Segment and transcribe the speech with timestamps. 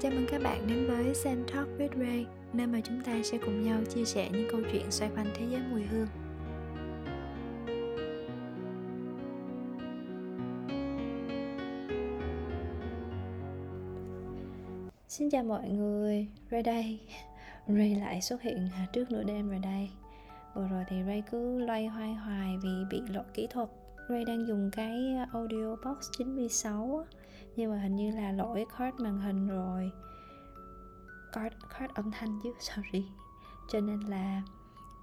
[0.00, 3.38] Chào mừng các bạn đến với Sen Talk with Ray, nơi mà chúng ta sẽ
[3.38, 6.06] cùng nhau chia sẻ những câu chuyện xoay quanh thế giới mùi hương.
[15.08, 17.00] Xin chào mọi người, Ray đây.
[17.66, 19.90] Ray lại xuất hiện à, trước nửa đêm rồi đây.
[20.54, 23.68] Vừa rồi thì Ray cứ loay hoay hoài vì bị lỗi kỹ thuật.
[24.08, 27.04] Ray đang dùng cái audio box 96
[27.56, 29.92] nhưng mà hình như là lỗi card màn hình rồi.
[31.32, 33.06] Card, card âm thanh chứ sorry.
[33.68, 34.42] Cho nên là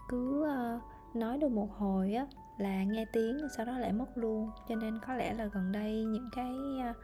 [0.09, 0.81] cứ uh,
[1.15, 2.25] nói được một hồi á
[2.57, 4.51] là nghe tiếng sau đó lại mất luôn.
[4.69, 6.53] Cho nên có lẽ là gần đây những cái
[6.89, 6.95] uh,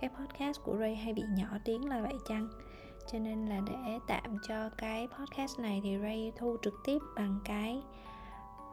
[0.00, 2.48] cái podcast của Ray hay bị nhỏ tiếng là vậy chăng?
[3.12, 7.40] Cho nên là để tạm cho cái podcast này thì Ray thu trực tiếp bằng
[7.44, 7.82] cái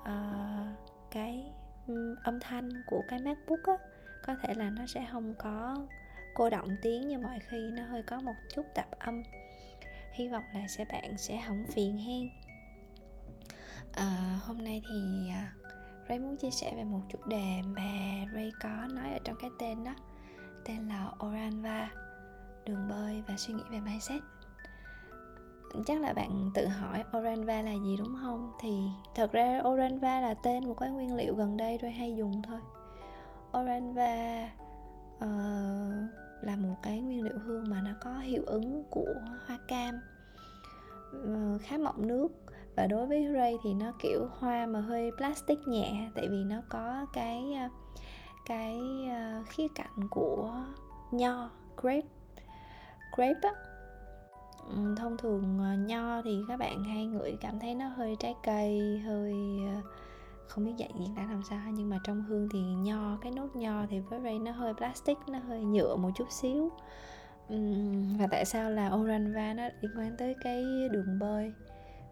[0.02, 0.78] uh,
[1.12, 1.52] cái
[1.88, 3.74] um, âm thanh của cái MacBook á.
[4.26, 5.78] Có thể là nó sẽ không có
[6.36, 9.24] cô động tiếng như mọi khi nó hơi có một chút tạp âm.
[10.12, 12.30] Hy vọng là sẽ bạn sẽ không phiền hen.
[13.94, 15.54] À, hôm nay thì à,
[16.10, 17.82] Ray muốn chia sẻ về một chủ đề mà
[18.34, 19.92] Ray có nói ở trong cái tên đó
[20.66, 21.90] tên là Oranva
[22.66, 24.22] đường bơi và suy nghĩ về mindset.
[25.86, 28.54] Chắc là bạn tự hỏi Oranva là gì đúng không?
[28.62, 28.82] Thì
[29.16, 32.60] thật ra Oranva là tên một cái nguyên liệu gần đây Ray hay dùng thôi.
[33.58, 34.50] Oranva
[35.18, 39.14] uh, là một cái nguyên liệu hương mà nó có hiệu ứng của
[39.46, 40.00] hoa cam
[41.12, 42.28] ờ, khá mọng nước.
[42.76, 46.62] Và đối với Ray thì nó kiểu hoa mà hơi plastic nhẹ, tại vì nó
[46.70, 47.70] có cái ờ,
[48.46, 48.80] cái
[49.10, 50.52] ờ, khía cạnh của
[51.12, 52.08] nho, grape.
[53.18, 53.52] Grape á
[54.98, 59.34] thông thường nho thì các bạn hay ngửi cảm thấy nó hơi trái cây, hơi
[60.48, 63.56] không biết dạy diễn tả làm sao nhưng mà trong hương thì nho cái nốt
[63.56, 66.70] nho thì với Ray nó hơi plastic nó hơi nhựa một chút xíu.
[68.20, 71.54] Và tại sao là Oranva nó liên quan tới cái đường bơi?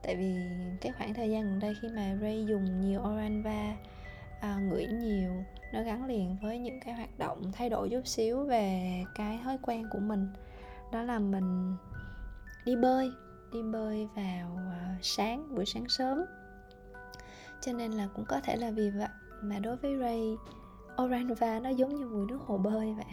[0.03, 0.35] Tại vì
[0.81, 3.75] cái khoảng thời gian gần đây khi mà Ray dùng nhiều Oranva
[4.41, 5.31] à, ngửi nhiều
[5.74, 9.58] nó gắn liền với những cái hoạt động thay đổi chút xíu về cái thói
[9.62, 10.28] quen của mình.
[10.91, 11.75] Đó là mình
[12.66, 13.12] đi bơi
[13.53, 16.25] đi bơi vào à, sáng buổi sáng sớm
[17.66, 19.07] cho nên là cũng có thể là vì vậy
[19.41, 20.38] mà đối với Ray
[21.03, 23.06] Oranva nó giống như mùi nước hồ bơi vậy.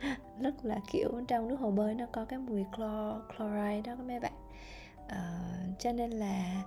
[0.40, 4.06] Rất là kiểu trong nước hồ bơi nó có cái mùi chlor, chloride đó các
[4.06, 4.32] mấy bạn.
[5.04, 6.62] Uh, cho nên là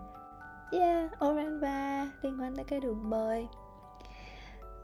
[0.72, 3.48] yeah Oranva liên quan tới cái đường bơi.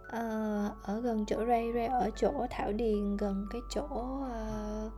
[0.07, 4.91] Uh, ở gần chỗ Ray Ray ở chỗ Thảo Điền gần cái chỗ uh,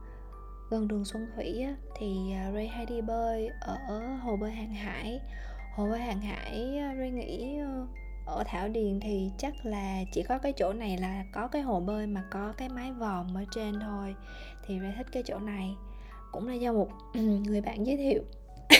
[0.69, 3.77] gần đường Xuân Thủy á, thì Ray hay đi bơi ở
[4.23, 5.22] hồ bơi Hàng Hải
[5.75, 7.88] hồ bơi hàng hải ờ, Ray nghĩ ờ,
[8.25, 11.79] ở Thảo Điền thì chắc là chỉ có cái chỗ này là có cái hồ
[11.79, 14.16] bơi mà có cái mái vòm ở trên thôi
[14.66, 15.75] thì Ray thích cái chỗ này.
[16.31, 16.89] Cũng là do một
[17.45, 18.23] người bạn giới thiệu.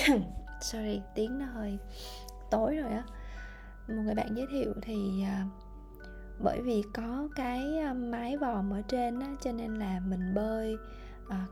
[0.62, 1.78] Sorry tiếng nó hơi
[2.52, 3.04] tối rồi á.
[3.88, 5.46] Một người bạn giới thiệu thì ờ,
[6.40, 10.78] bởi vì có cái ờ, mái vòm ở trên á cho nên là mình bơi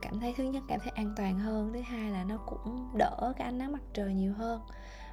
[0.02, 3.34] cảm thấy thứ nhất cảm thấy an toàn hơn thứ hai là nó cũng đỡ
[3.38, 4.62] cái ánh nắng mặt trời nhiều hơn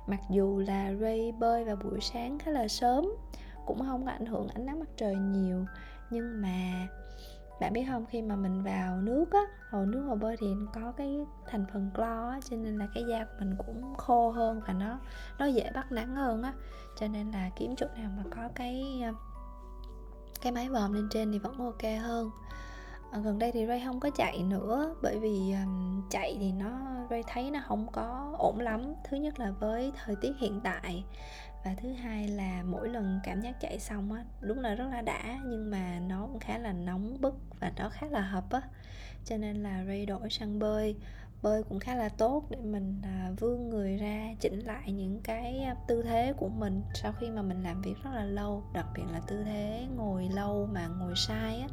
[0.07, 3.05] mặc dù là Ray bơi vào buổi sáng khá là sớm,
[3.67, 5.67] cũng không có ảnh hưởng ánh nắng mặt trời nhiều,
[6.11, 6.89] nhưng mà
[7.61, 10.93] bạn biết không, khi mà mình vào nước á hồ nước hồ bơi thì có
[10.97, 14.61] cái thành phần clo á, cho nên là cái da của mình cũng khô hơn
[14.67, 14.99] và nó
[15.39, 16.53] nó dễ bắt nắng hơn á.
[17.01, 19.13] Cho nên là kiếm chỗ nào mà có cái à,
[20.41, 22.31] cái máy vòm lên trên thì vẫn ok hơn.
[23.13, 26.81] Ờ, gần đây thì Ray không có chạy nữa bởi vì um, chạy thì nó
[27.11, 28.95] Ray thấy nó không có ổn lắm.
[29.05, 31.05] Thứ nhất là với thời tiết hiện tại
[31.65, 35.03] và thứ hai là mỗi lần cảm giác chạy xong á đúng là rất là
[35.03, 38.63] đã nhưng mà nó cũng khá là nóng bức và nó khá là hợp á.
[39.25, 40.97] Cho nên là Ray đổi sang bơi.
[41.43, 45.61] Bơi cũng khá là tốt để mình à, vươn người ra chỉnh lại những cái
[45.61, 48.87] à, tư thế của mình sau khi mà mình làm việc rất là lâu đặc
[48.95, 51.69] biệt là tư thế ngồi lâu mà ngồi sai á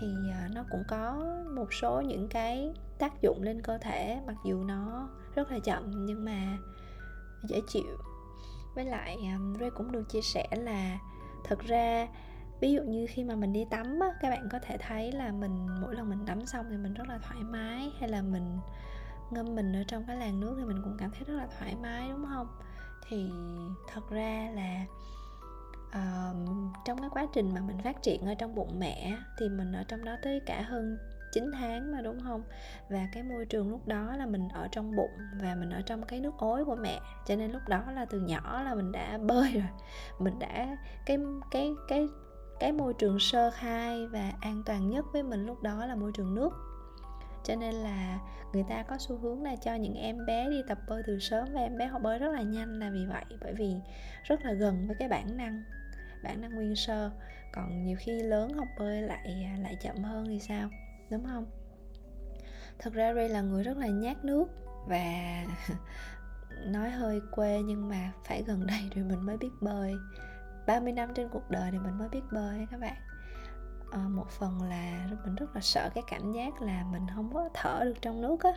[0.00, 1.24] thì à, nó cũng có
[1.54, 6.06] một số những cái tác dụng lên cơ thể mặc dù nó rất là chậm
[6.06, 6.58] nhưng mà
[7.42, 7.96] dễ chịu.
[8.74, 10.98] Với lại à, Ray cũng được chia sẻ là
[11.44, 12.08] thật ra
[12.60, 15.32] ví dụ như khi mà mình đi tắm á, các bạn có thể thấy là
[15.32, 18.58] mình mỗi lần mình tắm xong thì mình rất là thoải mái hay là mình
[19.30, 21.74] ngâm mình ở trong cái làn nước thì mình cũng cảm thấy rất là thoải
[21.82, 22.46] mái đúng không?
[23.08, 23.30] Thì
[23.92, 24.84] thật ra là
[25.98, 26.36] uh,
[26.84, 29.84] trong cái quá trình mà mình phát triển ở trong bụng mẹ thì mình ở
[29.88, 30.98] trong đó tới cả hơn
[31.34, 32.42] 9 tháng mà đúng không?
[32.88, 35.10] Và cái môi trường lúc đó là mình ở trong bụng
[35.40, 37.00] và mình ở trong cái nước ối của mẹ.
[37.26, 39.68] Cho nên lúc đó là từ nhỏ là mình đã bơi rồi.
[40.18, 40.76] Mình đã
[41.06, 41.18] cái
[41.50, 42.08] cái cái
[42.60, 46.12] cái môi trường sơ khai và an toàn nhất với mình lúc đó là môi
[46.14, 46.50] trường nước.
[47.44, 48.18] Cho nên là
[48.52, 51.48] người ta có xu hướng là cho những em bé đi tập bơi từ sớm
[51.52, 53.74] và em bé họ bơi rất là nhanh là vì vậy bởi vì
[54.24, 55.62] rất là gần với cái bản năng
[56.24, 57.10] bản năng nguyên sơ.
[57.52, 60.68] Còn nhiều khi lớn học bơi lại à, lại chậm hơn thì sao?
[61.10, 61.46] Đúng không?
[62.78, 64.46] Thật ra Ray là người rất là nhát nước
[64.86, 65.44] và
[66.66, 69.94] nói hơi quê nhưng mà phải gần đây rồi mình mới biết bơi.
[70.66, 72.96] 30 năm trên cuộc đời thì mình mới biết bơi các bạn.
[73.92, 77.48] À, một phần là mình rất là sợ cái cảm giác là mình không có
[77.54, 78.52] thở được trong nước á.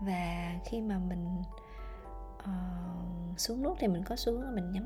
[0.00, 1.42] Và khi mà mình
[2.38, 4.84] uh, xuống nước thì mình có xuống mình nhắm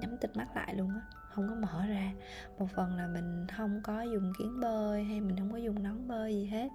[0.00, 1.00] nhắm tịt mắt lại luôn á
[1.34, 2.12] không có mở ra.
[2.58, 6.08] Một phần là mình không có dùng kiến bơi hay mình không có dùng nón
[6.08, 6.68] bơi gì hết.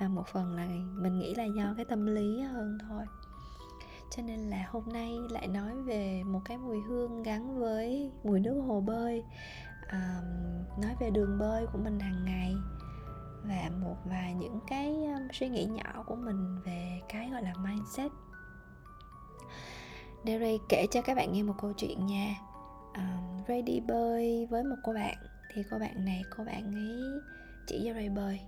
[0.00, 0.66] Và một phần là
[1.02, 3.04] mình nghĩ là do cái tâm lý hơn thôi.
[4.16, 8.40] Cho nên là hôm nay lại nói về một cái mùi hương gắn với mùi
[8.40, 9.24] nước hồ bơi.
[9.86, 10.20] À,
[10.82, 12.54] nói về đường bơi của mình hàng ngày
[13.44, 14.96] và một vài những cái
[15.32, 18.12] suy nghĩ nhỏ của mình về cái gọi là mindset.
[20.24, 22.34] Derry kể cho các bạn nghe một câu chuyện nha
[22.90, 25.16] uh, Ray đi bơi với một cô bạn.
[25.54, 27.20] Thì cô bạn này cô bạn ấy
[27.66, 28.40] chỉ cho Ray bơi.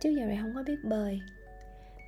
[0.00, 1.20] Trước giờ Ray không có biết bơi.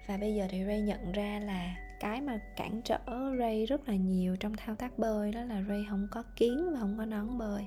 [0.09, 2.99] Và bây giờ thì Ray nhận ra là cái mà cản trở
[3.39, 6.81] Ray rất là nhiều trong thao tác bơi đó là Ray không có kiến và
[6.81, 7.67] không có nón bơi.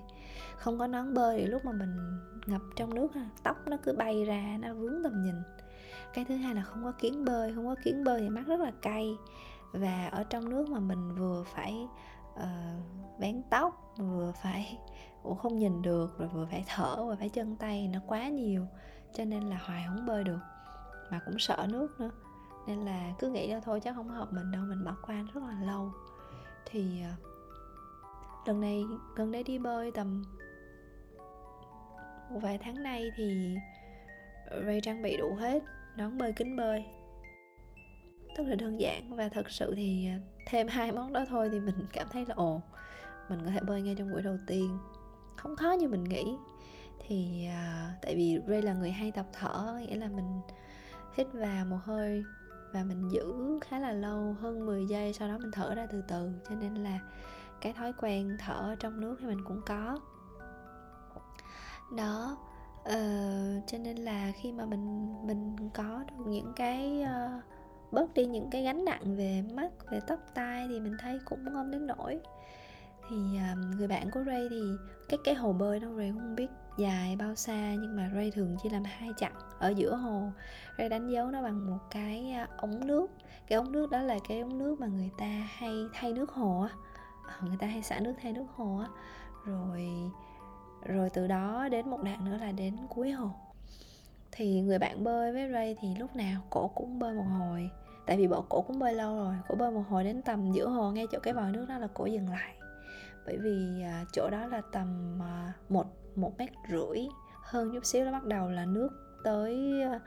[0.57, 1.95] Không có nón bơi thì lúc mà mình
[2.45, 3.07] ngập trong nước
[3.43, 5.35] tóc nó cứ bay ra nó vướng tầm nhìn.
[6.13, 7.53] Cái thứ hai là không có kiến bơi.
[7.55, 9.15] Không có kiến bơi thì mắt rất là cay.
[9.71, 11.87] Và ở trong nước mà mình vừa phải
[12.39, 14.79] Ờ, uh, vén tóc vừa phải
[15.23, 18.65] cũng không nhìn được rồi vừa phải thở và phải chân tay nó quá nhiều
[19.13, 20.39] cho nên là hoài không bơi được.
[21.11, 22.11] Mà cũng sợ nước nữa
[22.67, 25.43] nên là cứ nghĩ ra thôi chắc không hợp mình đâu mình bỏ qua rất
[25.43, 25.91] là lâu.
[26.65, 28.85] Thì uh, lần này
[29.15, 30.23] gần đây đi bơi tầm
[32.31, 33.55] một vài tháng nay thì
[34.65, 35.63] Ray trang bị đủ hết
[35.97, 36.85] nón bơi kính bơi
[38.37, 39.15] rất là đơn giản.
[39.15, 42.35] Và thật sự thì à, thêm hai món đó thôi thì mình cảm thấy là
[42.35, 42.61] ồ
[43.29, 44.77] mình có thể bơi ngay trong buổi đầu tiên.
[45.35, 46.35] Không khó như mình nghĩ.
[47.07, 50.41] Thì à, tại vì Ray là người hay tập thở nghĩa là mình
[51.15, 52.23] hít vào một hơi
[52.73, 56.03] và mình giữ khá là lâu hơn 10 giây sau đó mình thở ra từ
[56.07, 56.31] từ.
[56.49, 56.99] Cho nên là
[57.61, 59.99] cái thói quen thở trong nước thì mình cũng có.
[61.97, 62.37] Đó
[62.81, 67.43] uh, cho nên là khi mà mình mình có được những cái uh,
[67.91, 71.45] bớt đi những cái gánh nặng về mắt về tóc tai thì mình thấy cũng
[71.53, 72.19] không đến nổi
[73.09, 74.61] thì um, người bạn của Ray thì
[75.09, 76.47] cái cái hồ bơi đó Ray không biết
[76.77, 79.35] dài bao xa nhưng mà Ray thường chỉ làm hai chặng.
[79.59, 80.31] Ở giữa hồ
[80.77, 83.11] Ray đánh dấu nó bằng một cái à, ống nước.
[83.47, 86.61] Cái ống nước đó là cái ống nước mà người ta hay thay nước hồ
[86.61, 86.69] á.
[87.27, 88.87] Ờ, người ta hay xả nước thay nước hồ á.
[89.45, 89.89] Rồi
[90.85, 93.29] rồi từ đó đến một đoạn nữa là đến cuối hồ
[94.37, 97.69] thì người bạn bơi với Ray thì lúc nào cổ cũng bơi một hồi.
[98.05, 100.67] Tại vì bộ cổ cũng bơi lâu rồi cổ bơi một hồi đến tầm giữa
[100.67, 102.55] hồ ngay chỗ cái vòi nước đó là cổ dừng lại.
[103.25, 105.85] Bởi vì à, chỗ đó là tầm à, một
[106.15, 107.07] một mét rưỡi
[107.41, 108.89] hơn chút xíu nó bắt đầu là nước
[109.23, 109.99] tới à,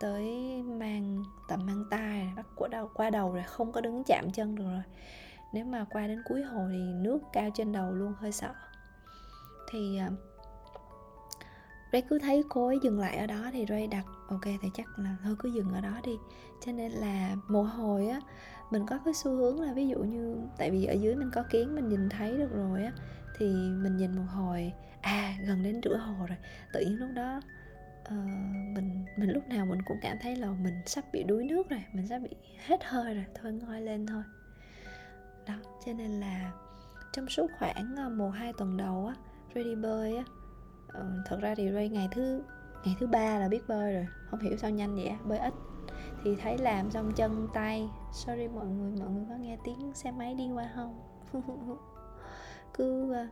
[0.00, 0.26] tới
[0.62, 4.54] mang tầm mang tay bắt của đầu qua đầu rồi không có đứng chạm chân
[4.54, 4.82] được rồi.
[5.52, 8.54] Nếu mà qua đến cuối hồ thì nước cao trên đầu luôn hơi sợ.
[9.70, 10.12] Thì uh,
[11.92, 14.98] Ray cứ thấy cô ấy dừng lại ở đó thì Ray đặt ok thì chắc
[14.98, 16.12] là thôi cứ dừng ở đó đi.
[16.64, 18.20] Cho nên là một hồi á
[18.70, 21.42] mình có cái xu hướng là ví dụ như tại vì ở dưới mình có
[21.50, 22.92] kiến mình nhìn thấy được rồi á
[23.38, 26.38] thì mình nhìn một hồi à gần đến rửa hồ rồi.
[26.72, 27.40] Tự nhiên lúc đó
[28.08, 28.12] uh,
[28.74, 31.84] mình mình lúc nào mình cũng cảm thấy là mình sắp bị đuối nước rồi
[31.92, 32.30] mình sắp bị
[32.66, 34.22] hết hơi rồi thôi ngoi lên thôi.
[35.46, 35.54] Đó
[35.86, 36.52] cho nên là
[37.12, 39.14] trong suốt khoảng ờ, một hai tuần đầu á
[39.54, 40.24] Ray đi bơi á
[40.92, 42.42] Ờ, thật ra thì Ray ngày thứ
[42.84, 44.06] ngày thứ ba là biết bơi rồi.
[44.30, 45.54] Không hiểu sao nhanh vậy bơi ít.
[46.24, 47.88] Thì thấy làm xong chân tay.
[48.12, 51.00] Sorry mọi người mọi người có nghe tiếng xe máy đi qua không?
[52.74, 53.30] Cứ uh,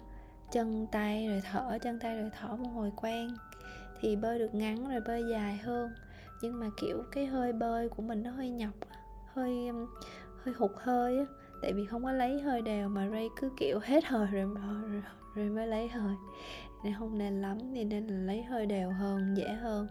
[0.52, 3.36] chân tay rồi thở chân tay rồi thở một hồi quen.
[4.00, 5.90] Thì bơi được ngắn rồi bơi dài hơn.
[6.42, 8.74] Nhưng mà kiểu cái hơi bơi của mình nó hơi nhọc
[9.34, 9.70] hơi
[10.44, 11.24] hơi hụt hơi á.
[11.62, 15.02] Tại vì không có lấy hơi đều mà Ray cứ kiểu hết hơi rồi, rồi,
[15.34, 16.14] rồi mới lấy hơi
[16.84, 19.88] nên không nên lắm thì nên là lấy hơi đều hơn dễ hơn.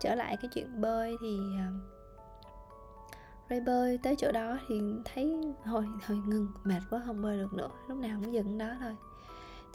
[0.00, 1.68] Trở lại cái chuyện bơi thì à,
[3.50, 7.52] Ray bơi tới chỗ đó thì thấy thôi thôi ngừng mệt quá không bơi được
[7.52, 8.96] nữa lúc nào cũng dừng đó thôi.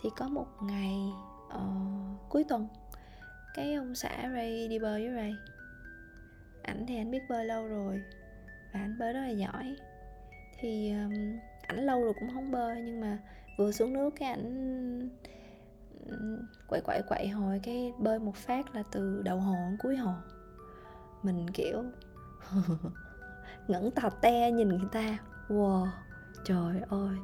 [0.02, 1.14] Thì có một ngày
[1.48, 2.68] uh, cuối tuần
[3.56, 5.34] cái ông xã Ray đi bơi với Ray.
[6.64, 8.02] Ảnh thì anh biết bơi lâu rồi
[8.74, 9.76] và anh bơi rất là giỏi.
[10.60, 13.18] Thì um, ảnh lâu rồi cũng không bơi nhưng mà
[13.58, 15.10] vừa xuống nước cái ảnh
[16.68, 20.14] quậy quậy quậy hồi cái bơi một phát là từ đầu hồ đến cuối hồ
[21.24, 21.84] mình kiểu
[23.68, 25.18] ngẩng tò te nhìn người ta.
[25.48, 25.88] Wow
[26.46, 27.16] trời ơi.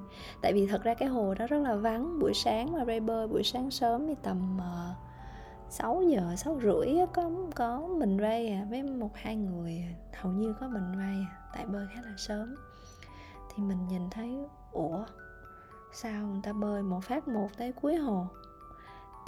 [0.41, 2.19] Tại vì thật ra cái hồ đó rất là vắng.
[2.19, 6.59] Buổi sáng mà ray bơi buổi sáng sớm thì tầm ờ, uh, 6 giờ, 6
[6.63, 8.67] rưỡi có có mình Ray à.
[8.69, 11.37] Với một hai người hầu như có mình Ray à.
[11.53, 12.55] Tại bơi khá là sớm.
[13.55, 14.37] Thì mình nhìn thấy
[14.71, 15.05] ủa
[15.93, 18.27] sao người ta bơi một phát một tới cuối hồ?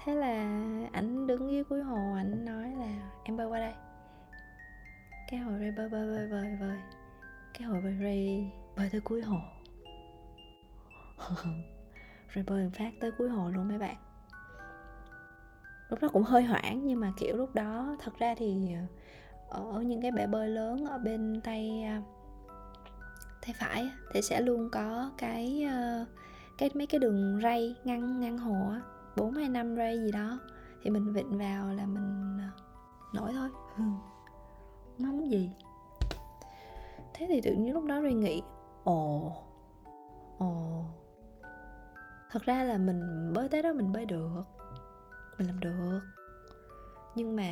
[0.05, 3.73] Thế là ảnh đứng dưới cuối hồ, ảnh nói là, em bơi qua đây.
[5.31, 6.77] Cái hồi Ray bơi bơi bơi bơi bơi.
[7.53, 9.37] Cái hồi bơi Ray bơi tới cuối hồ.
[12.29, 13.95] Rồi bơi phát tới cuối hồ luôn mấy bạn.
[15.89, 18.75] Lúc đó cũng hơi hoảng, nhưng mà, kiểu, lúc đó thật ra thì
[19.49, 22.01] ờ, ở những cái bể bơi lớn ở bên tay à,
[23.41, 26.05] tay phải thì sẽ luôn có cái ờ,
[26.57, 28.73] cái mấy cái đường ray ngăn ngăn hồ
[29.17, 30.39] bốn hay năm ray gì đó,
[30.81, 32.63] thì mình vịn vào là mình ờ,
[33.13, 33.49] nổi thôi.
[34.97, 35.51] Không muốn gì.
[37.13, 38.41] Thế thì tự nhiên lúc đó ray nghĩ,
[38.83, 39.31] ồ
[40.37, 40.83] ồ.
[42.31, 44.41] Thật ra là mình bơi tới đó mình bơi được,
[45.37, 45.99] mình làm được.
[47.15, 47.51] Nhưng mà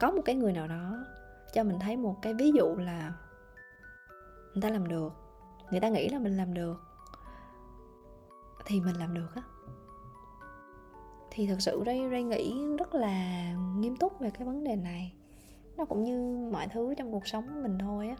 [0.00, 1.04] có một cái người nào đó
[1.52, 3.12] cho mình thấy một cái ví dụ là
[4.52, 5.12] người ta làm được,
[5.70, 6.82] người ta nghĩ là mình làm được,
[8.64, 9.42] thì mình làm được á
[11.34, 15.12] thì thật sự Ray Ray nghĩ rất là nghiêm túc về cái vấn đề này.
[15.76, 18.16] Nó cũng như mọi thứ trong cuộc sống của mình thôi á.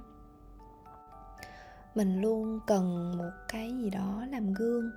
[1.95, 4.91] Mình luôn cần một cái gì đó làm gương.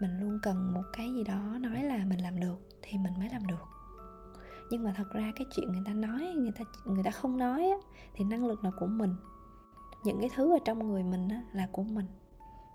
[0.00, 3.28] Mình luôn cần một cái gì đó nói là mình làm được thì mình mới
[3.28, 3.64] làm được.
[4.70, 7.62] Nhưng mà thật ra cái chuyện người ta nói người ta người ta không nói
[7.62, 7.76] á,
[8.14, 9.14] thì năng lực là của mình.
[10.04, 12.06] Những cái thứ ở trong người mình á, là của mình.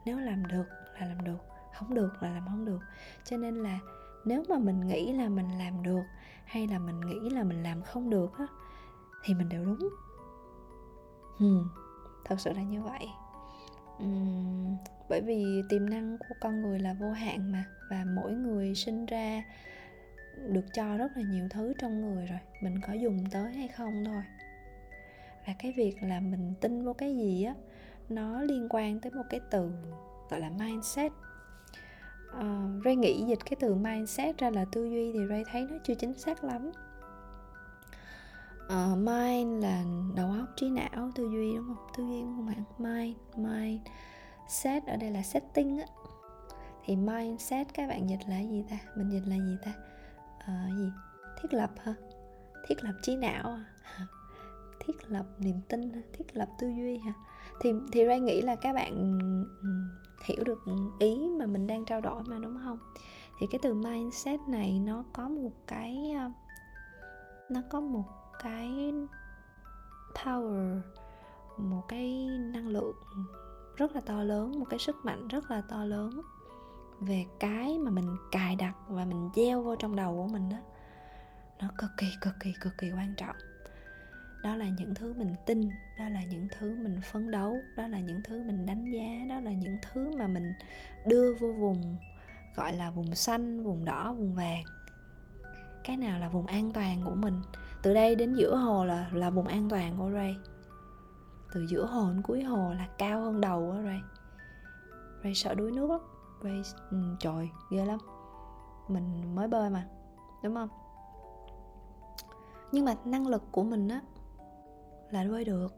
[0.06, 0.66] Nếu làm được
[1.00, 1.38] là làm được
[1.74, 2.80] không được là làm không được.
[3.24, 3.80] Cho nên là
[4.26, 6.04] nếu mà mình nghĩ là mình làm được
[6.46, 8.48] hay là mình nghĩ là mình làm không được á
[9.24, 9.90] thì mình đều đúng.
[11.38, 11.70] Hmm,
[12.26, 13.08] thật sự là như vậy.
[14.04, 14.76] Uhm,
[15.10, 19.06] bởi vì tiềm năng của con người là vô hạn mà và mỗi người sinh
[19.06, 19.44] ra
[20.50, 24.04] được cho rất là nhiều thứ trong người rồi mình có dùng tới hay không
[24.06, 24.24] thôi.
[25.48, 27.56] Và cái việc là mình tin vô cái gì á
[28.10, 29.72] nó liên quan tới một cái từ
[30.30, 31.12] gọi là mindset
[32.38, 35.78] uh, Ray nghĩ dịch cái từ mindset ra là tư duy thì Ray thấy nó
[35.84, 36.72] chưa chính xác lắm.
[38.66, 39.84] Uh, mind là
[40.16, 41.88] đầu óc trí não tư duy đúng không?
[41.98, 42.64] Tư duy đúng không bạn?
[42.78, 43.82] Mind mind
[44.48, 45.86] set ở đây là setting á.
[46.86, 48.78] Thì mindset các bạn dịch là gì ta?
[48.96, 49.72] Mình dịch là gì ta?
[50.38, 50.92] Uh, gì?
[51.42, 51.94] Thiết lập hả?
[52.68, 53.66] Thiết lập trí não à?
[54.80, 57.14] thiết lập niềm tin thiết lập tư duy hả?
[57.62, 59.20] Thì thì Ray nghĩ là các bạn
[59.62, 59.70] ừ,
[60.24, 60.64] hiểu được
[61.00, 62.80] ý mà mình đang trao đổi mà, đúng không?
[63.40, 66.32] Thì cái từ mindset này nó có một cái ờ,
[67.50, 68.06] nó có một
[68.44, 68.94] cái
[70.16, 70.82] power,
[71.58, 72.96] một cái năng lượng
[73.76, 76.22] rất là to lớn, một cái sức mạnh rất là to lớn
[77.00, 80.58] về cái mà mình cài đặt và mình gieo vô trong đầu của mình đó.
[81.62, 83.36] Nó cực kỳ cực kỳ cực kỳ quan trọng
[84.44, 85.70] đó là những thứ mình tin
[86.00, 89.40] đó là những thứ mình phấn đấu đó là những thứ mình đánh giá đó
[89.40, 90.54] là những thứ mà mình
[91.06, 91.98] đưa vô vùng
[92.56, 94.64] gọi là vùng xanh vùng đỏ vùng vàng.
[95.84, 97.42] Cái nào là vùng an toàn của mình?
[97.82, 100.36] Từ đây đến giữa hồ là là vùng an toàn của Ray.
[101.54, 104.02] Từ giữa hồ đến cuối hồ là cao hơn đầu của Ray.
[105.24, 106.00] Ray sợ đuối nước lắm.
[106.44, 108.00] Ray ừ, trời ghê lắm.
[108.88, 109.88] Mình mới bơi mà
[110.44, 110.70] đúng không?
[112.72, 114.02] Nhưng mà năng lực của mình á
[115.14, 115.74] là bơi được.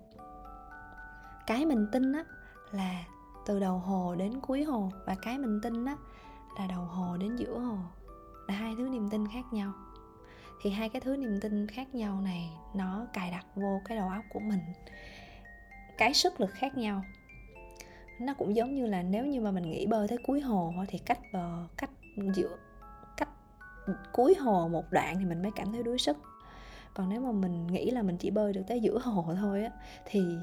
[1.48, 2.24] Cái mình tin á,
[2.72, 3.04] là
[3.46, 5.96] từ đầu hồ đến cuối hồ, và cái mình tin á,
[6.60, 7.78] là đầu hồ đến giữa hồ,
[8.48, 9.74] là hai thứ niềm tin khác nhau.
[10.62, 14.10] Thì hai cái thứ niềm tin khác nhau này, nó cài đặt vô cái đầu
[14.10, 14.60] óc của mình.
[15.98, 17.04] Cái sức lực khác nhau.
[18.22, 20.98] Nó cũng giống như là nếu như mà mình nghĩ bơi tới cuối hồ thì
[20.98, 21.90] cách bờ cách
[22.34, 22.58] giữa,
[23.18, 23.30] cách
[24.14, 26.18] cuối hồ một đoạn thì mình mới cảm thấy đuối sức
[26.96, 29.72] còn nếu mà mình nghĩ là mình chỉ bơi được tới giữa hồ thôi á,
[30.06, 30.38] thì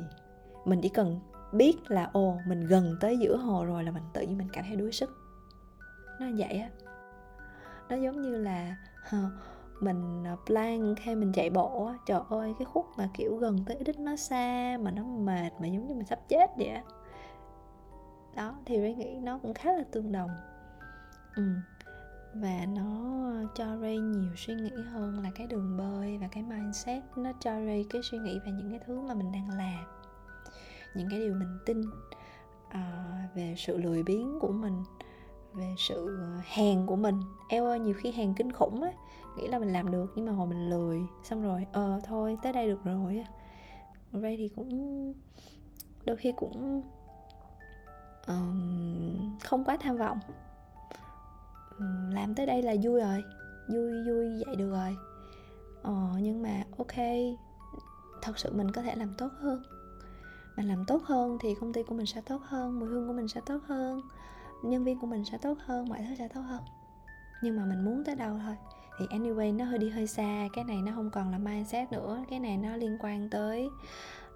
[0.64, 1.20] mình chỉ cần
[1.52, 4.64] biết là, ồ, mình gần tới giữa hồ rồi là mình tự nhiên mình cảm
[4.68, 5.10] thấy đuối sức.
[6.20, 6.70] Nó vậy á.
[7.88, 8.76] Nó giống như là
[9.80, 13.58] mình à, plan hay mình chạy bộ á, trời ơi, cái khúc mà, kiểu, gần
[13.66, 16.82] tới đích nó xa mà nó mệt mà giống như mình sắp chết vậy á.
[18.36, 20.30] Đó, thì Ray nghĩ nó cũng khá là tương đồng.
[21.36, 21.42] Ừ
[22.34, 26.42] và nó ờ, cho Ray nhiều suy nghĩ hơn là cái đường bơi và cái
[26.42, 27.02] mindset.
[27.16, 29.84] Nó cho Ray cái suy nghĩ về những cái thứ mà mình đang làm
[30.94, 31.82] những cái điều mình tin
[32.68, 34.84] à, về sự lười biếng của mình
[35.52, 37.20] về sự ờ, hèn của mình.
[37.48, 38.92] Eo ơi nhiều khi hèn kinh khủng á
[39.36, 42.52] nghĩ là mình làm được nhưng mà hồi mình lười xong rồi ờ thôi tới
[42.52, 43.24] đây được rồi á.
[44.12, 45.12] Ray thì cũng
[46.04, 46.82] đôi khi cũng
[48.26, 50.18] um, không quá tham vọng.
[51.78, 53.24] Ừ, làm tới đây là vui rồi.
[53.68, 54.96] Vui vui vậy được rồi.
[55.82, 56.96] Ờ, nhưng mà ok
[58.22, 59.62] thật sự mình có thể làm tốt hơn.
[60.56, 63.12] Mình làm tốt hơn thì công ty của mình sẽ tốt hơn mùi hương của
[63.12, 64.00] mình sẽ tốt hơn
[64.62, 66.62] nhân viên của mình sẽ tốt hơn mọi thứ sẽ tốt hơn.
[67.42, 68.56] Nhưng mà mình muốn tới đâu thôi.
[68.98, 72.24] Thì anyway nó hơi đi hơi xa cái này nó không còn là mindset nữa
[72.30, 73.70] cái này nó liên quan tới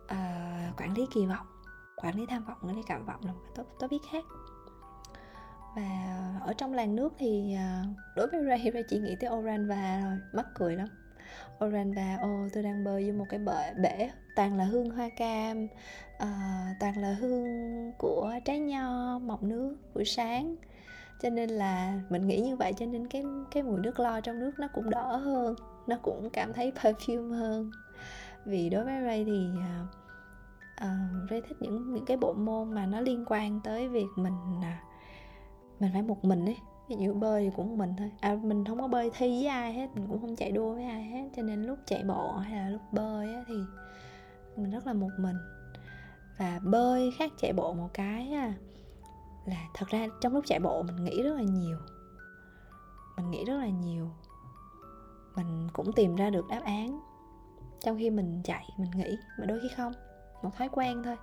[0.04, 1.46] uh, quản lý kỳ vọng
[1.96, 4.24] quản lý tham vọng quản lý cảm vọng là một cái topic khác
[5.76, 7.84] và ở trong làng nước thì à,
[8.16, 10.88] đối với Ray Ray chỉ nghĩ tới Oranva rồi mắc cười lắm.
[11.64, 15.08] Oranva ô oh, tôi đang bơi vô một cái bể, bể toàn là hương hoa
[15.16, 15.64] cam
[16.16, 17.46] uh, toàn là hương
[17.98, 20.56] của trái nho mọc nước buổi sáng.
[21.22, 24.38] Cho nên là mình nghĩ như vậy cho nên cái cái mùi nước lo trong
[24.38, 25.54] nước nó cũng đỡ hơn
[25.86, 27.70] nó cũng cảm thấy perfume hơn.
[28.44, 29.48] Vì đối với Ray thì
[30.84, 34.58] uh, Ray thích những những cái bộ môn mà nó liên quan tới việc mình
[34.58, 34.85] uh,
[35.80, 36.56] mình phải một mình ấy.
[36.88, 38.10] Ví dụ bơi thì cũng mình thôi.
[38.20, 40.84] À mình không có bơi thi với ai hết mình cũng không chạy đua với
[40.84, 41.28] ai hết.
[41.36, 43.54] Cho nên lúc chạy bộ hay là lúc bơi á, thì
[44.56, 45.36] mình rất là một mình.
[46.38, 48.26] Và bơi khác chạy bộ một cái
[49.46, 51.78] là thật ra trong lúc chạy bộ mình nghĩ rất là nhiều.
[53.16, 54.10] Mình nghĩ rất là nhiều.
[55.36, 57.00] Mình cũng tìm ra được đáp án
[57.80, 59.92] trong khi mình chạy mình nghĩ mà đôi khi không.
[60.42, 61.16] Một thói quen thôi.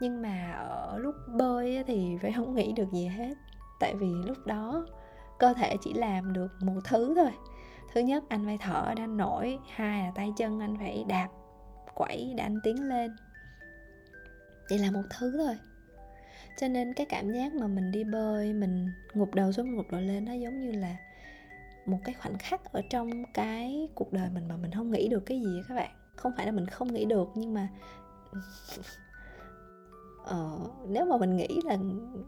[0.00, 3.34] Nhưng mà ở lúc bơi thì phải không nghĩ được gì hết
[3.82, 4.86] tại vì lúc đó
[5.38, 7.30] cơ thể chỉ làm được một thứ thôi.
[7.94, 9.58] Thứ nhất, anh phải thở để anh nổi.
[9.74, 11.28] Hai là tay chân anh phải đạp,
[11.94, 13.16] quẩy để anh tiến lên.
[14.68, 15.56] Chỉ là một thứ thôi.
[16.60, 20.00] Cho nên cái cảm giác mà mình đi bơi, mình ngục đầu xuống ngục đầu
[20.00, 20.96] lên nó giống như là
[21.86, 25.26] một cái khoảnh khắc ở trong cái cuộc đời mình mà mình không nghĩ được
[25.26, 25.90] cái gì các bạn.
[26.16, 27.68] Không phải là mình không nghĩ được, nhưng mà
[30.24, 30.58] ờ,
[30.88, 31.78] nếu mà mình nghĩ là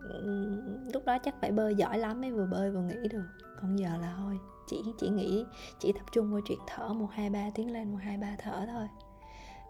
[0.08, 3.24] ừ, lúc đó chắc phải bơi giỏi lắm mới vừa bơi vừa nghĩ được.
[3.60, 5.44] Còn giờ là thôi chỉ chỉ nghĩ
[5.78, 8.66] chỉ tập trung vào chuyện thở một hai ba tiếng lên một hai ba thở
[8.72, 8.88] thôi.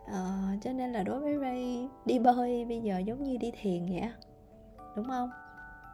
[0.07, 3.87] Ờ, cho nên là đối với Ray đi bơi bây giờ giống như đi thiền
[3.89, 4.11] vậy
[4.97, 5.31] đúng không?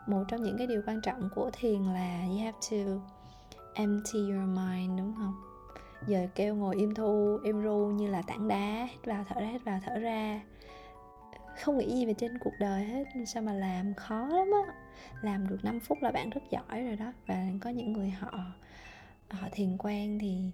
[0.06, 2.76] Một trong những cái điều quan trọng của thiền là you have to
[3.74, 5.34] empty your mind đúng không?
[6.06, 9.46] Giờ kêu ngồi im thu im ru như là tảng đá hít vào thở ra
[9.46, 10.40] hít vào thở ra
[11.62, 13.94] không nghĩ gì về trên cuộc đời hết, sao mà làm?
[13.94, 14.74] Khó lắm á.
[15.22, 17.12] Làm được 5 phút là bạn rất giỏi rồi đó.
[17.26, 18.30] Và có những người họ
[19.30, 20.50] họ thiền quan thì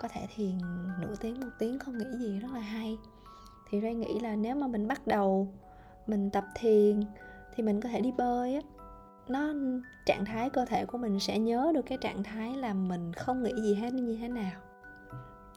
[0.00, 0.58] có thể thiền
[1.00, 2.96] nửa tiếng, một tiếng không nghĩ gì, rất là hay.
[3.70, 5.48] Thì Ray nghĩ là nếu mà mình bắt đầu
[6.06, 7.00] mình tập thiền
[7.54, 8.60] thì mình có thể đi bơi á.
[9.28, 9.52] Nó,
[10.06, 13.42] trạng thái cơ thể của mình sẽ nhớ được cái trạng thái là mình không
[13.42, 14.60] nghĩ gì hết, như thế nào.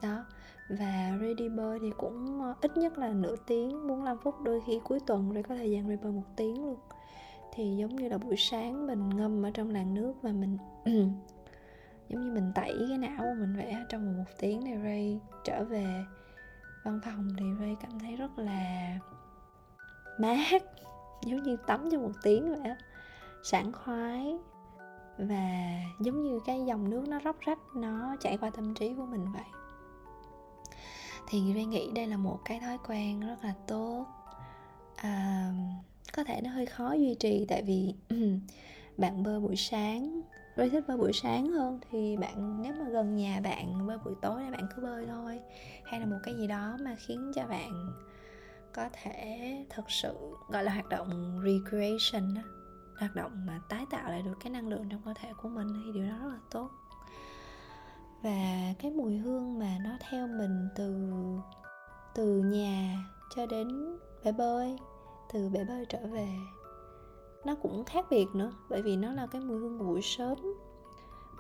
[0.02, 0.26] Đó
[0.70, 4.80] và ready bơi thì cũng ờ, ít nhất là nửa tiếng 45 phút đôi khi
[4.84, 6.80] cuối tuần rồi có thời gian đi bơi một tiếng luôn.
[7.54, 10.58] Thì giống như là buổi sáng mình ngâm ở trong làn nước và mình
[12.10, 15.20] giống như mình tẩy cái não của mình vẽ trong một, một tiếng này Ray
[15.44, 16.04] trở về
[16.84, 18.98] văn phòng thì Ray cảm thấy rất là
[20.20, 20.64] mát
[21.24, 22.78] giống như tắm cho một tiếng vậy á
[23.44, 24.38] sảng khoái.
[25.18, 29.06] Và giống như cái dòng nước nó róc rách nó chảy qua tâm trí của
[29.06, 29.59] mình vậy
[31.28, 34.06] thì Ray nghĩ đây là một cái thói quen rất là tốt.
[34.96, 35.52] À,
[36.14, 37.94] có thể nó hơi khó duy trì tại vì
[38.98, 40.22] bạn bơi buổi sáng
[40.58, 44.14] Ray thích bơi buổi sáng hơn thì bạn nếu mà gần nhà bạn bơi buổi
[44.22, 45.40] tối thì bạn cứ bơi thôi.
[45.86, 47.94] Hay là một cái gì đó mà khiến cho bạn
[48.74, 50.14] có thể thực sự
[50.50, 52.42] gọi là hoạt động recreation đó
[53.00, 55.68] hoạt động mà tái tạo lại được cái năng lượng trong cơ thể của mình
[55.86, 56.70] thì điều đó rất là tốt
[58.22, 61.12] và cái mùi hương mà nó theo mình từ
[62.16, 62.98] từ nhà
[63.36, 63.68] cho đến
[64.24, 64.78] bể bơi
[65.34, 66.28] từ bể bơi trở về
[67.46, 70.38] nó cũng khác biệt nữa bởi vì nó là cái mùi hương buổi sớm.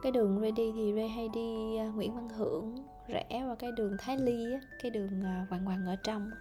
[0.03, 2.75] Cái đường Ray đi thì Ray hay đi à, Nguyễn Văn Hưởng
[3.07, 6.31] rẽ vào cái đường Thái Ly á, cái đường à, hoàng hoàng ở trong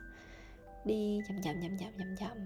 [0.84, 2.36] đi chậm chậm chậm chậm chậm chậm.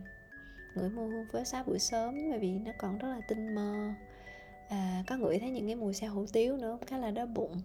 [0.74, 3.90] Ngửi mùi hương phế xá buổi sớm bởi vì nó còn rất là tinh mơ
[4.73, 7.61] à, có ngửi thấy những cái mùi xe hủ tiếu nữa khá là đói bụng.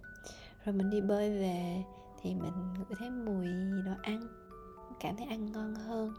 [0.65, 1.83] Rồi mình đi bơi về
[2.21, 3.47] thì mình ngửi thấy mùi
[3.85, 4.27] đồ ăn
[4.99, 6.13] cảm thấy ăn ngon hơn.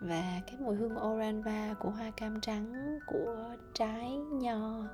[0.00, 4.88] Và cái mùi hương oranva của hoa cam trắng của trái nho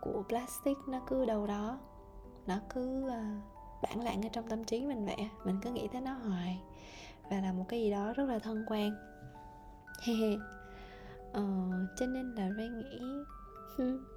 [0.00, 1.78] của plastic nó cứ đâu đó.
[2.46, 3.22] Nó cứ ờ,
[3.82, 6.62] bản lạng ở trong tâm trí mình vậy mình cứ nghĩ tới nó hoài.
[7.30, 8.94] Và là một cái gì đó rất là thân quen.
[11.32, 11.42] Ờ,
[11.96, 13.00] cho nên là Ray nghĩ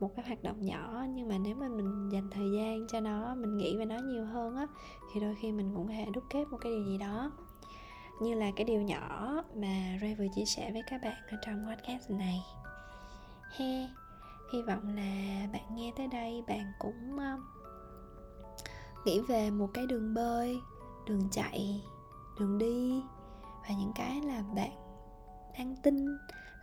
[0.00, 3.34] một cái hoạt động nhỏ nhưng mà nếu mà mình dành thời gian cho nó
[3.34, 4.66] mình nghĩ về nó nhiều hơn á
[5.12, 7.32] thì đôi khi mình cũng có thể đúc kết một cái điều gì đó.
[8.20, 11.66] Như là cái điều nhỏ mà Ray vừa chia sẻ với các bạn ở trong
[11.66, 12.42] podcast này.
[13.56, 13.88] He
[14.52, 17.40] hy vọng là bạn nghe tới đây bạn cũng uh,
[19.04, 20.60] nghĩ về một cái đường bơi
[21.06, 21.82] đường chạy
[22.40, 23.02] đường đi
[23.68, 24.70] và những cái là bạn
[25.58, 26.06] đang tin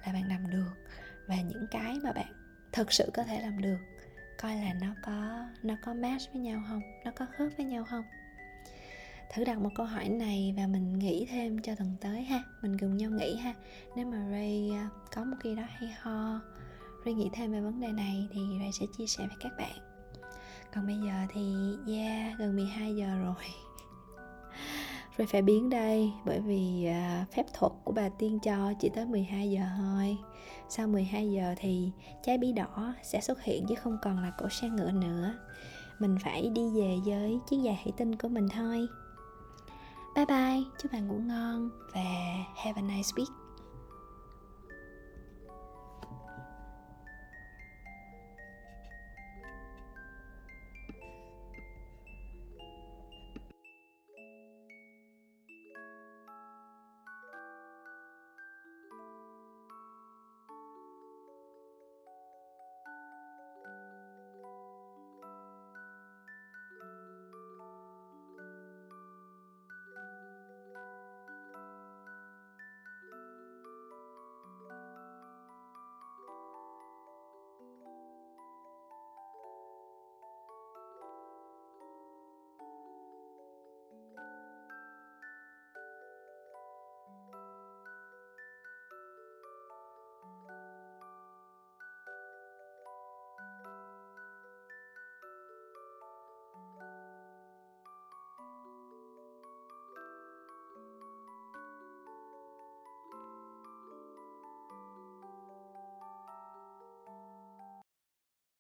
[0.06, 0.74] là bạn làm được
[1.28, 2.45] và những cái mà bạn
[2.76, 3.78] thực sự có thể làm được?
[4.42, 6.82] Coi là nó có nó có match với nhau không?
[7.06, 8.04] Nó có khớp với nhau không?
[9.34, 12.44] Thử đặt một câu hỏi này và mình nghĩ thêm cho tuần tới ha.
[12.62, 13.54] Mình cùng nhau nghĩ ha.
[13.96, 16.42] Nếu mà ray à, có một khi đó hay ho,
[17.06, 19.78] ray nghĩ thêm về vấn đề này thì ray sẽ chia sẻ với các bạn.
[20.74, 21.56] Còn bây giờ thì,
[21.88, 23.65] yeah, gần 12 giờ rồi
[25.18, 29.06] rồi phải biến đây bởi vì à, phép thuật của bà tiên cho chỉ tới
[29.06, 30.18] 12 giờ thôi.
[30.70, 31.92] Sau 12 giờ thì
[32.24, 35.34] trái bí đỏ sẽ xuất hiện chứ không còn là cổ sang ngựa nữa.
[36.00, 38.88] Mình phải đi về với chiếc giày thủy tinh của mình thôi.
[40.16, 42.04] Bye bye chúc bạn ngủ ngon và
[42.56, 43.45] have a nice week.